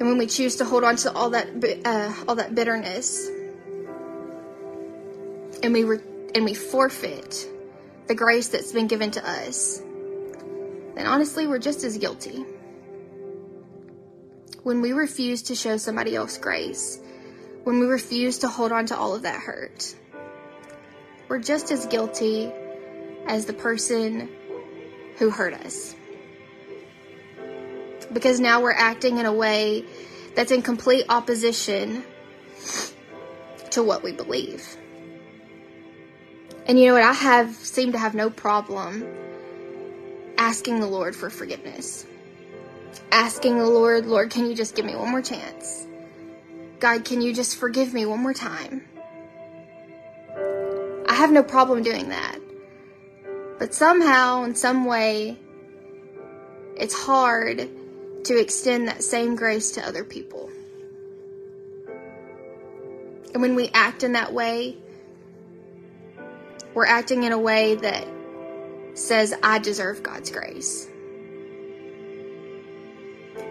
And 0.01 0.09
when 0.09 0.17
we 0.17 0.27
choose 0.27 0.57
to 0.57 0.65
hold 0.65 0.83
on 0.83 0.97
to 0.97 1.13
all 1.13 1.31
that, 1.31 1.49
uh, 1.85 2.13
all 2.27 2.37
that 2.37 2.55
bitterness, 2.55 3.29
and 5.63 5.73
we 5.73 5.85
re- 5.85 6.01
and 6.35 6.45
we 6.45 6.55
forfeit 6.55 7.47
the 8.09 8.15
grace 8.15 8.49
that's 8.49 8.73
been 8.73 8.87
given 8.89 9.11
to 9.13 9.29
us, 9.29 9.79
then 10.95 11.07
honestly, 11.07 11.47
we're 11.47 11.59
just 11.59 11.85
as 11.85 11.99
guilty 11.99 12.45
when 14.63 14.81
we 14.81 14.93
refuse 14.93 15.43
to 15.43 15.55
show 15.55 15.77
somebody 15.77 16.15
else 16.15 16.39
grace, 16.39 17.01
when 17.65 17.81
we 17.81 17.87
refuse 17.87 18.39
to 18.39 18.49
hold 18.49 18.73
on 18.73 18.87
to 18.87 18.97
all 18.97 19.15
of 19.15 19.23
that 19.23 19.41
hurt, 19.41 19.95
we're 21.29 21.41
just 21.41 21.71
as 21.71 21.87
guilty 21.87 22.53
as 23.27 23.47
the 23.47 23.53
person 23.53 24.29
who 25.17 25.31
hurt 25.31 25.55
us. 25.55 25.95
Because 28.13 28.41
now 28.41 28.61
we're 28.61 28.73
acting 28.73 29.19
in 29.19 29.27
a 29.27 29.33
way 29.33 29.85
that's 30.35 30.53
in 30.53 30.63
complete 30.63 31.07
opposition 31.09 32.05
to 33.71 33.83
what 33.83 34.03
we 34.03 34.13
believe. 34.13 34.77
And 36.67 36.79
you 36.79 36.87
know 36.87 36.95
what? 36.95 37.03
I 37.03 37.13
have 37.13 37.55
seemed 37.55 37.93
to 37.93 37.99
have 37.99 38.15
no 38.15 38.31
problem 38.31 39.05
asking 40.39 40.81
the 40.81 40.87
Lord 40.87 41.17
for 41.17 41.31
forgiveness 41.31 42.07
asking 43.11 43.59
the 43.59 43.67
Lord, 43.67 44.07
Lord, 44.07 44.31
can 44.31 44.47
you 44.47 44.55
just 44.55 44.75
give 44.75 44.85
me 44.85 44.95
one 44.95 45.11
more 45.11 45.23
chance? 45.23 45.87
God, 46.81 47.05
can 47.05 47.21
you 47.21 47.33
just 47.33 47.57
forgive 47.57 47.95
me 47.95 48.07
one 48.07 48.21
more 48.21 48.35
time? 48.35 48.89
I 51.09 51.15
have 51.15 51.31
no 51.31 51.43
problem 51.43 51.83
doing 51.83 52.09
that. 52.09 52.39
But 53.59 53.75
somehow, 53.75 54.45
in 54.45 54.55
some 54.55 54.85
way, 54.85 55.39
it's 56.77 56.95
hard 56.95 57.69
to 58.25 58.41
extend 58.41 58.89
that 58.89 59.03
same 59.03 59.37
grace 59.37 59.73
to 59.73 59.87
other 59.87 60.05
people. 60.05 60.51
And 63.33 63.41
when 63.41 63.55
we 63.55 63.71
act 63.73 64.03
in 64.03 64.13
that 64.13 64.33
way, 64.33 64.77
we're 66.75 66.87
acting 66.87 67.25
in 67.25 67.33
a 67.33 67.39
way 67.39 67.77
that 67.77 68.07
says, 68.95 69.35
I 69.43 69.59
deserve 69.59 70.03
God's 70.03 70.31
grace 70.31 70.89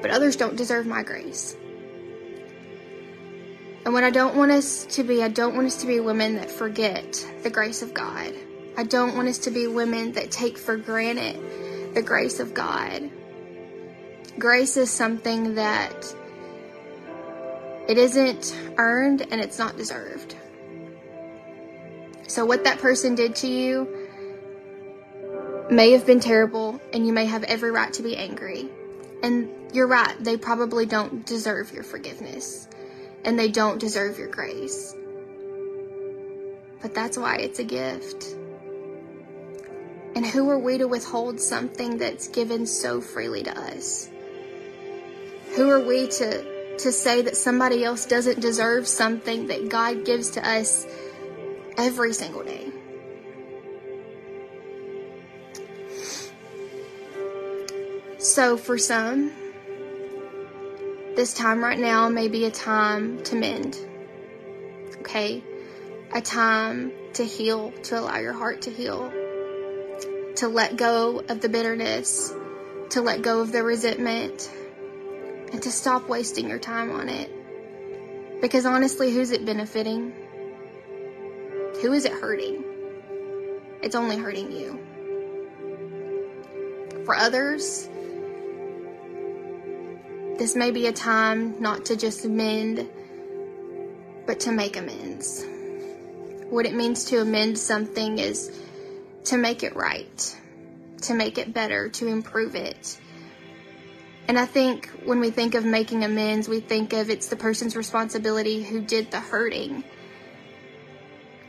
but 0.01 0.12
others 0.12 0.36
don't 0.36 0.55
deserve 0.55 0.86
my 0.86 1.03
grace. 1.03 1.55
And 3.84 3.93
what 3.93 4.03
I 4.03 4.12
don't 4.12 4.36
want 4.36 4.51
us 4.51 4.86
to 4.91 5.03
be, 5.03 5.24
I 5.24 5.27
don't 5.27 5.55
want 5.55 5.67
us 5.67 5.81
to 5.81 5.88
be 5.88 6.00
women 6.00 6.36
that 6.36 6.51
forget 6.51 7.25
the 7.41 7.50
grace 7.50 7.81
of 7.81 7.93
God. 7.93 8.34
I 8.77 8.84
don't 8.84 9.15
want 9.15 9.27
us 9.27 9.39
to 9.39 9.51
be 9.51 9.67
women 9.67 10.13
that 10.13 10.31
take 10.31 10.58
for 10.58 10.77
granted 10.77 11.93
the 11.96 12.01
grace 12.01 12.39
of 12.39 12.53
God. 12.53 13.10
Grace 14.38 14.77
is 14.77 14.89
something 14.89 15.55
that 15.55 16.15
it 17.88 17.98
isn't 17.98 18.58
earned 18.77 19.22
and 19.22 19.41
it's 19.41 19.58
not 19.58 19.77
deserved. 19.77 20.36
So, 22.27 22.46
what 22.46 22.63
that 22.63 22.79
person 22.79 23.15
did 23.15 23.36
to 23.38 23.48
you 23.48 24.01
may 25.70 25.91
have 25.91 26.05
been 26.05 26.20
terrible, 26.20 26.79
and 26.93 27.05
you 27.05 27.13
may 27.13 27.25
have 27.25 27.43
every 27.43 27.72
right 27.72 27.91
to 27.93 28.03
be 28.03 28.15
angry. 28.15 28.70
And 29.24 29.50
you're 29.74 29.88
right, 29.88 30.16
they 30.24 30.38
probably 30.38 30.86
don't 30.86 31.25
deserve 31.25 31.72
your 31.74 31.84
forgiveness. 31.84 32.68
And 33.24 33.38
they 33.38 33.50
don't 33.50 33.80
deserve 33.80 34.18
your 34.18 34.28
grace. 34.28 34.96
But 36.82 36.96
that's 36.96 37.18
why 37.18 37.36
it's 37.38 37.60
a 37.60 37.63
gift. 37.63 38.36
And 40.16 40.25
who 40.25 40.50
are 40.50 40.60
we 40.60 40.78
to 40.80 40.88
withhold 40.88 41.40
something 41.40 41.98
that's 41.98 42.28
given 42.28 42.66
so 42.66 43.00
freely 43.00 43.44
to 43.44 43.58
us? 43.58 44.10
Who 45.56 45.70
are 45.70 45.80
we 45.80 46.08
to, 46.08 46.78
to 46.78 46.92
say 46.92 47.22
that 47.22 47.38
somebody 47.38 47.84
else 47.84 48.06
doesn't 48.06 48.40
deserve 48.40 48.88
something 48.88 49.48
that 49.48 49.70
God 49.70 50.06
gives 50.06 50.32
to 50.32 50.48
us 50.48 50.86
every 51.78 52.13
single 52.13 52.44
day? 52.44 52.72
So, 58.18 58.56
for 58.56 58.78
some, 58.78 59.32
this 61.22 61.36
time 61.36 61.63
right 61.63 61.78
now 61.78 62.10
may 62.10 62.28
be 62.28 62.46
a 62.46 62.50
time 62.50 63.22
to 63.22 63.36
mend. 63.36 63.78
Okay? 65.01 65.44
A 66.16 66.20
time 66.20 66.92
to 67.13 67.24
heal, 67.24 67.72
to 67.84 68.00
allow 68.00 68.18
your 68.18 68.34
heart 68.34 68.63
to 68.63 68.72
heal, 68.72 69.12
to 70.38 70.48
let 70.48 70.78
go 70.78 71.20
of 71.20 71.40
the 71.40 71.48
bitterness, 71.48 72.34
to 72.90 73.01
let 73.01 73.22
go 73.22 73.42
of 73.42 73.51
the 73.51 73.62
resentment, 73.62 74.51
and 75.54 75.62
to 75.62 75.72
stop 75.72 76.10
wasting 76.10 76.50
your 76.50 76.58
time 76.58 76.90
on 76.90 77.08
it. 77.08 77.30
Because 78.42 78.66
honestly, 78.66 79.13
who's 79.13 79.30
it 79.30 79.46
benefiting? 79.46 80.13
Who 81.84 81.94
is 81.94 82.06
it 82.06 82.13
hurting? 82.13 82.63
It's 83.84 83.94
only 83.94 84.18
hurting 84.18 84.51
you. 84.51 84.80
For 87.06 87.16
others, 87.16 87.88
this 90.38 90.56
may 90.56 90.72
be 90.72 90.88
a 90.88 90.92
time 90.92 91.62
not 91.62 91.86
to 91.86 91.96
just 91.96 92.26
mend, 92.26 92.90
but 94.26 94.40
to 94.42 94.52
make 94.52 94.78
amends. 94.78 95.46
What 96.50 96.66
it 96.66 96.74
means 96.74 97.06
to 97.06 97.22
amend 97.22 97.58
something 97.58 98.20
is 98.20 98.52
to 99.26 99.38
make 99.38 99.64
it 99.64 99.76
right, 99.76 100.38
to 101.04 101.14
make 101.14 101.38
it 101.38 101.54
better, 101.54 101.90
to 101.90 102.08
improve 102.08 102.56
it. 102.56 103.00
And 104.28 104.40
I 104.40 104.46
think 104.46 104.88
when 105.06 105.20
we 105.20 105.30
think 105.30 105.56
of 105.56 105.66
making 105.66 106.04
amends, 106.04 106.48
we 106.48 106.60
think 106.60 106.94
of 106.94 107.10
it's 107.10 107.28
the 107.28 107.36
person's 107.36 107.76
responsibility 107.76 108.64
who 108.64 108.82
did 108.82 109.12
the 109.12 109.20
hurting 109.20 109.84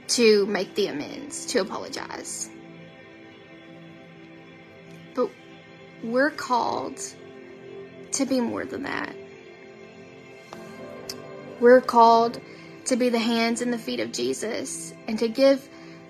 to 0.08 0.46
make 0.46 0.74
the 0.74 0.88
amends, 0.88 1.46
to 1.46 1.60
apologize. 1.60 2.50
But 5.14 5.30
we're 6.02 6.30
called 6.30 7.00
to 8.14 8.26
be 8.26 8.40
more 8.40 8.64
than 8.64 8.84
that. 8.84 9.14
We're 11.60 11.80
called 11.80 12.40
to 12.86 12.96
be 12.96 13.08
the 13.08 13.18
hands 13.18 13.62
and 13.62 13.72
the 13.72 13.78
feet 13.78 14.00
of 14.00 14.12
Jesus 14.12 14.92
and 15.06 15.18
to 15.18 15.28
give 15.28 15.68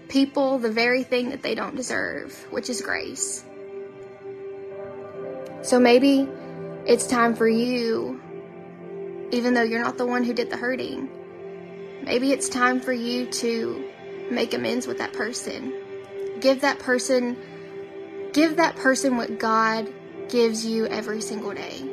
people 0.08 0.58
the 0.58 0.70
very 0.70 1.02
thing 1.02 1.30
that 1.30 1.42
they 1.42 1.54
don't 1.54 1.76
deserve, 1.76 2.34
which 2.50 2.70
is 2.70 2.80
grace. 2.80 3.44
So 5.62 5.78
maybe 5.78 6.28
it's 6.86 7.06
time 7.06 7.34
for 7.34 7.48
you, 7.48 8.20
even 9.30 9.54
though 9.54 9.62
you're 9.62 9.82
not 9.82 9.98
the 9.98 10.06
one 10.06 10.24
who 10.24 10.32
did 10.32 10.50
the 10.50 10.56
hurting, 10.56 11.08
maybe 12.02 12.32
it's 12.32 12.48
time 12.48 12.80
for 12.80 12.92
you 12.92 13.26
to 13.26 13.84
make 14.30 14.54
amends 14.54 14.86
with 14.86 14.98
that 14.98 15.12
person. 15.12 15.72
Give 16.40 16.60
that 16.62 16.78
person 16.78 17.36
give 18.32 18.56
that 18.56 18.76
person 18.76 19.16
what 19.16 19.38
God 19.38 19.92
gives 20.28 20.64
you 20.64 20.86
every 20.86 21.20
single 21.20 21.52
day. 21.52 21.91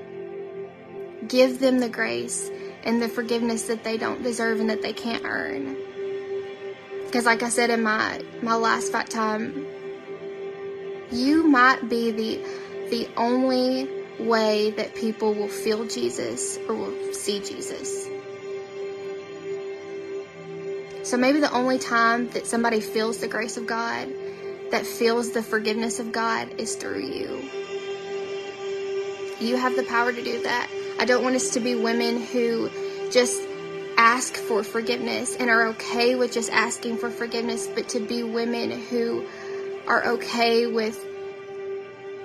Give 1.30 1.60
them 1.60 1.80
the 1.80 1.90
grace 1.90 2.52
and 2.84 3.02
the 3.02 3.08
forgiveness 3.08 3.64
that 3.68 3.84
they 3.84 3.98
don't 3.98 4.24
deserve 4.24 4.60
and 4.60 4.70
that 4.70 4.82
they 4.82 4.94
can't 4.94 5.24
earn. 5.26 5.78
Because 7.06 7.26
like 7.26 7.44
I 7.44 7.50
said 7.50 7.70
in 7.70 7.82
my 7.84 8.22
my 8.42 8.56
last 8.56 8.92
fight 8.92 9.10
time, 9.10 9.66
you 11.12 11.44
might 11.44 11.88
be 11.90 12.12
the 12.12 12.46
the 12.90 13.08
only 13.16 13.90
way 14.20 14.72
that 14.72 14.96
people 14.96 15.34
will 15.34 15.48
feel 15.48 15.86
Jesus 15.86 16.58
or 16.68 16.76
will 16.76 17.14
see 17.14 17.40
Jesus. 17.40 18.08
So 21.04 21.18
maybe 21.18 21.40
the 21.40 21.52
only 21.52 21.80
time 21.80 22.30
that 22.30 22.46
somebody 22.46 22.82
feels 22.82 23.18
the 23.18 23.28
grace 23.28 23.58
of 23.58 23.66
God, 23.66 24.14
that 24.72 24.86
feels 24.86 25.32
the 25.32 25.42
forgiveness 25.42 26.00
of 26.00 26.12
God, 26.12 26.60
is 26.60 26.76
through 26.76 27.00
you. 27.00 27.50
You 29.40 29.56
have 29.56 29.76
the 29.76 29.84
power 29.84 30.12
to 30.12 30.24
do 30.24 30.44
that. 30.44 30.70
I 31.00 31.06
don't 31.06 31.24
want 31.24 31.38
us 31.38 31.52
to 31.52 31.62
be 31.62 31.76
women 31.76 32.22
who 32.22 32.70
just 33.10 33.42
ask 33.98 34.36
for 34.36 34.64
forgiveness 34.64 35.38
and 35.38 35.50
are 35.50 35.68
okay 35.68 36.16
with 36.16 36.34
just 36.34 36.52
asking 36.52 36.98
for 36.98 37.10
forgiveness, 37.10 37.68
but 37.68 37.88
to 37.90 38.02
be 38.02 38.22
women 38.22 38.72
who 38.72 39.26
are 39.88 40.06
okay 40.06 40.68
with 40.68 41.06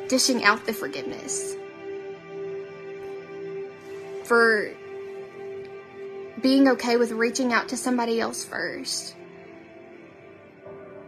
dishing 0.08 0.42
out 0.42 0.66
the 0.66 0.72
forgiveness. 0.72 1.54
For 4.24 4.74
being 6.42 6.68
okay 6.70 6.96
with 6.96 7.12
reaching 7.12 7.52
out 7.52 7.68
to 7.68 7.76
somebody 7.76 8.20
else 8.20 8.44
first. 8.44 9.14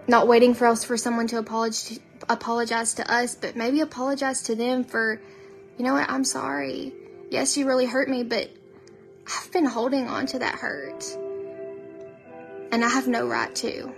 Not 0.06 0.28
waiting 0.28 0.54
for 0.54 0.68
us 0.68 0.84
for 0.84 0.96
someone 0.96 1.26
to 1.28 1.38
apologize 1.38 1.98
apologize 2.28 2.94
to 2.94 3.12
us, 3.12 3.34
but 3.34 3.56
maybe 3.56 3.80
apologize 3.80 4.42
to 4.42 4.54
them 4.54 4.84
for, 4.84 5.20
you 5.76 5.84
know 5.84 5.94
what, 5.94 6.08
I'm 6.08 6.24
sorry. 6.24 6.92
Yes, 7.30 7.56
you 7.56 7.66
really 7.66 7.86
hurt 7.86 8.08
me, 8.08 8.22
but 8.22 8.50
I've 9.26 9.52
been 9.52 9.66
holding 9.66 10.08
on 10.08 10.26
to 10.26 10.38
that 10.38 10.54
hurt. 10.56 11.04
And 12.72 12.84
I 12.84 12.88
have 12.88 13.08
no 13.08 13.26
right 13.26 13.54
to. 13.56 13.92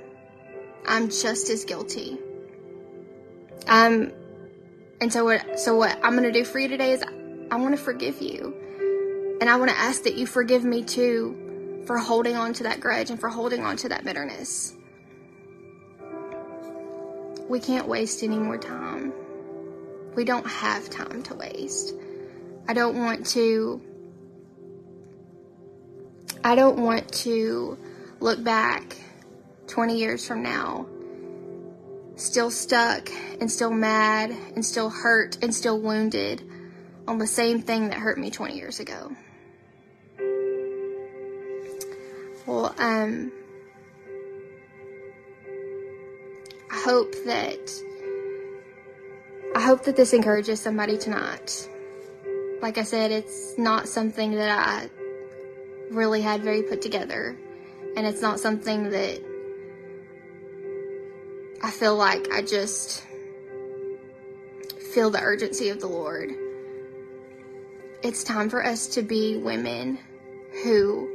I'm 0.86 1.10
just 1.10 1.50
as 1.50 1.64
guilty. 1.64 2.18
Um 3.66 4.12
and 5.00 5.12
so 5.12 5.24
what 5.24 5.60
so 5.60 5.76
what 5.76 5.98
I'm 6.02 6.16
going 6.16 6.24
to 6.24 6.32
do 6.32 6.44
for 6.44 6.58
you 6.58 6.68
today 6.68 6.92
is 6.92 7.02
I 7.50 7.56
want 7.56 7.76
to 7.76 7.82
forgive 7.82 8.20
you. 8.20 8.54
And 9.40 9.48
I 9.48 9.56
want 9.56 9.70
to 9.70 9.78
ask 9.78 10.02
that 10.02 10.14
you 10.14 10.26
forgive 10.26 10.64
me 10.64 10.82
too 10.82 11.84
for 11.86 11.98
holding 11.98 12.36
on 12.36 12.52
to 12.54 12.64
that 12.64 12.80
grudge 12.80 13.10
and 13.10 13.20
for 13.20 13.28
holding 13.28 13.64
on 13.64 13.76
to 13.78 13.88
that 13.90 14.04
bitterness. 14.04 14.74
We 17.48 17.60
can't 17.60 17.86
waste 17.86 18.22
any 18.22 18.38
more 18.38 18.58
time. 18.58 19.12
We 20.14 20.24
don't 20.24 20.46
have 20.46 20.90
time 20.90 21.22
to 21.24 21.34
waste. 21.34 21.94
I 22.68 22.74
don't 22.74 22.98
want 22.98 23.26
to. 23.28 23.80
I 26.44 26.54
don't 26.54 26.78
want 26.78 27.10
to 27.24 27.78
look 28.20 28.44
back 28.44 28.96
20 29.68 29.98
years 29.98 30.26
from 30.26 30.42
now, 30.42 30.86
still 32.16 32.50
stuck 32.50 33.10
and 33.40 33.50
still 33.50 33.70
mad 33.70 34.30
and 34.54 34.64
still 34.64 34.90
hurt 34.90 35.38
and 35.42 35.54
still 35.54 35.80
wounded 35.80 36.42
on 37.08 37.18
the 37.18 37.26
same 37.26 37.62
thing 37.62 37.88
that 37.88 37.98
hurt 37.98 38.18
me 38.18 38.30
20 38.30 38.54
years 38.54 38.80
ago. 38.80 39.16
Well, 42.46 42.74
um, 42.78 43.32
I 46.70 46.82
hope 46.84 47.14
that 47.24 47.70
I 49.54 49.60
hope 49.60 49.84
that 49.84 49.96
this 49.96 50.12
encourages 50.12 50.60
somebody 50.60 50.98
tonight. 50.98 51.68
Like 52.60 52.76
I 52.78 52.82
said, 52.82 53.12
it's 53.12 53.56
not 53.56 53.88
something 53.88 54.32
that 54.32 54.50
I 54.50 54.90
really 55.90 56.20
had 56.20 56.42
very 56.42 56.62
put 56.62 56.82
together, 56.82 57.36
and 57.96 58.06
it's 58.06 58.20
not 58.20 58.40
something 58.40 58.90
that 58.90 59.22
I 61.62 61.70
feel 61.70 61.96
like 61.96 62.32
I 62.32 62.42
just 62.42 63.04
feel 64.92 65.10
the 65.10 65.20
urgency 65.20 65.68
of 65.68 65.80
the 65.80 65.86
Lord. 65.86 66.32
It's 68.02 68.24
time 68.24 68.48
for 68.48 68.64
us 68.64 68.86
to 68.88 69.02
be 69.02 69.36
women 69.36 69.98
who 70.64 71.08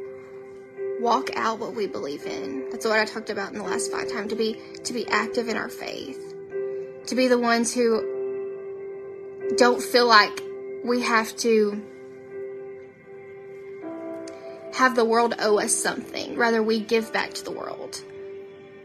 walk 1.00 1.30
out 1.36 1.60
what 1.60 1.76
we 1.76 1.88
believe 1.88 2.26
in. 2.26 2.70
That's 2.70 2.86
what 2.86 3.00
I 3.00 3.06
talked 3.06 3.30
about 3.30 3.52
in 3.52 3.58
the 3.58 3.64
last 3.64 3.92
fight 3.92 4.10
time 4.10 4.30
to 4.30 4.36
be 4.36 4.60
to 4.84 4.94
be 4.94 5.08
active 5.08 5.50
in 5.50 5.58
our 5.58 5.70
faith. 5.70 6.34
To 7.08 7.16
be 7.16 7.28
the 7.28 7.38
ones 7.38 7.74
who 7.74 8.14
don't 9.58 9.82
feel 9.82 10.08
like 10.08 10.42
we 10.84 11.02
have 11.02 11.36
to 11.38 11.82
have 14.74 14.96
the 14.96 15.06
world 15.06 15.36
owe 15.40 15.60
us 15.60 15.74
something. 15.74 16.36
Rather 16.36 16.62
we 16.62 16.80
give 16.80 17.14
back 17.14 17.34
to 17.34 17.44
the 17.44 17.52
world. 17.52 18.04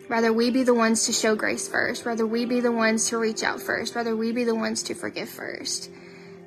Rather 0.09 0.33
we 0.33 0.51
be 0.51 0.63
the 0.63 0.75
ones 0.75 1.07
to 1.07 1.13
show 1.13 1.35
grace 1.35 1.69
first. 1.69 2.07
Rather 2.07 2.27
we 2.27 2.45
be 2.45 2.61
the 2.61 2.73
ones 2.73 3.09
to 3.09 3.19
reach 3.19 3.43
out 3.43 3.61
first. 3.61 3.95
Rather 3.95 4.15
we 4.15 4.33
be 4.33 4.45
the 4.45 4.55
ones 4.55 4.83
to 4.85 4.95
forgive 4.95 5.29
first. 5.29 5.91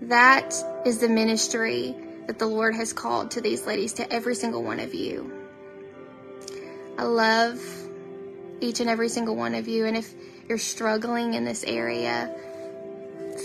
That 0.02 0.54
is 0.86 1.00
the 1.00 1.10
ministry 1.10 1.96
that 2.28 2.40
the 2.40 2.48
Lord 2.48 2.76
has 2.76 2.94
called 2.94 3.32
to 3.32 3.42
these 3.42 3.66
ladies, 3.68 3.94
to 3.94 4.12
every 4.12 4.36
single 4.36 4.64
one 4.64 4.80
of 4.80 4.94
you. 4.94 5.32
I 6.98 7.04
love 7.04 7.60
each 8.62 8.80
and 8.80 8.90
every 8.90 9.10
single 9.10 9.36
one 9.36 9.56
of 9.56 9.68
you. 9.68 9.86
And 9.86 9.98
if 9.98 10.14
you're 10.48 10.58
struggling 10.58 11.34
in 11.34 11.46
this 11.46 11.64
area, 11.64 12.34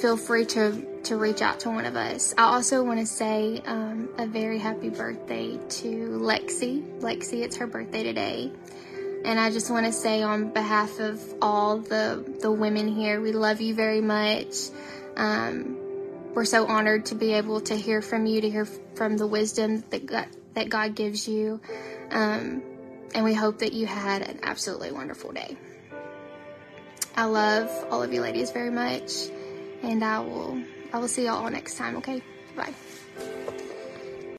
feel 0.01 0.17
free 0.17 0.45
to, 0.45 1.01
to 1.05 1.17
reach 1.17 1.43
out 1.43 1.61
to 1.61 1.71
one 1.71 1.85
of 1.87 1.97
us. 1.97 2.35
I 2.37 2.45
also 2.45 2.83
want 2.83 3.01
to 3.01 3.07
say 3.07 3.63
um, 3.67 4.09
a 4.19 4.27
very 4.27 4.59
happy 4.59 4.91
birthday 4.91 5.57
to 5.57 5.89
Lexi. 6.21 7.01
Lexi, 7.01 7.43
it's 7.43 7.57
her 7.57 7.67
birthday 7.67 8.03
today. 8.03 8.53
And 9.25 9.41
I 9.41 9.51
just 9.51 9.71
want 9.71 9.87
to 9.87 9.93
say 9.93 10.23
on 10.23 10.51
behalf 10.51 11.01
of 11.01 11.21
all 11.43 11.79
the, 11.79 12.25
the 12.41 12.53
women 12.53 12.89
here, 12.89 13.21
we 13.21 13.33
love 13.33 13.61
you 13.61 13.75
very 13.75 14.01
much. 14.01 14.55
Um, 15.17 15.77
we're 16.35 16.45
so 16.45 16.67
honored 16.67 17.07
to 17.07 17.15
be 17.15 17.33
able 17.33 17.63
to 17.63 17.75
hear 17.75 18.03
from 18.03 18.27
you, 18.27 18.41
to 18.43 18.51
hear 18.51 18.67
from 18.95 19.17
the 19.17 19.27
wisdom 19.27 19.83
that 19.91 20.07
God, 20.07 20.27
that 20.55 20.69
God 20.69 20.95
gives 20.95 21.27
you. 21.27 21.61
Um, 22.11 22.63
and 23.15 23.25
we 23.25 23.35
hope 23.35 23.61
that 23.61 23.73
you 23.73 23.87
had 23.87 24.23
an 24.23 24.41
absolutely 24.43 24.93
wonderful 24.93 25.33
day. 25.33 25.57
I 27.17 27.25
love 27.25 27.71
all 27.91 28.03
of 28.03 28.13
you 28.13 28.21
ladies 28.21 28.51
very 28.51 28.71
much, 28.71 29.11
and 29.87 30.05
I 30.05 30.19
will 30.19 30.61
I 30.93 30.99
will 30.99 31.09
see 31.09 31.25
y'all 31.27 31.45
all 31.45 31.51
next 31.51 31.77
time, 31.77 31.97
okay? 31.97 32.23
Bye. 32.57 32.75